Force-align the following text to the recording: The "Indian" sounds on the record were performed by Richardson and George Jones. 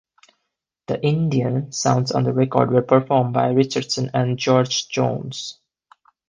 The 0.87 0.99
"Indian" 1.05 1.71
sounds 1.71 2.11
on 2.11 2.23
the 2.23 2.33
record 2.33 2.71
were 2.71 2.81
performed 2.81 3.35
by 3.35 3.49
Richardson 3.51 4.09
and 4.15 4.35
George 4.35 4.87
Jones. 4.87 5.59